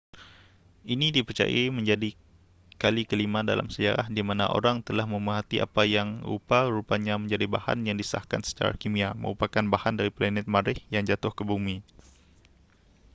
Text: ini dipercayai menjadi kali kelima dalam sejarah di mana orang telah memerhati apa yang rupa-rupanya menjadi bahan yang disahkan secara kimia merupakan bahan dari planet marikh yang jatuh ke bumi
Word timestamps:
ini 0.93 1.07
dipercayai 1.15 1.65
menjadi 1.77 2.09
kali 2.81 3.03
kelima 3.09 3.39
dalam 3.49 3.67
sejarah 3.73 4.07
di 4.17 4.21
mana 4.29 4.45
orang 4.57 4.77
telah 4.87 5.05
memerhati 5.13 5.57
apa 5.65 5.81
yang 5.95 6.07
rupa-rupanya 6.31 7.15
menjadi 7.23 7.45
bahan 7.55 7.79
yang 7.87 7.97
disahkan 8.01 8.41
secara 8.47 8.73
kimia 8.81 9.09
merupakan 9.21 9.61
bahan 9.73 9.93
dari 10.01 10.09
planet 10.17 10.45
marikh 10.53 10.79
yang 10.93 11.03
jatuh 11.09 11.29
ke 11.37 11.43
bumi 11.49 11.77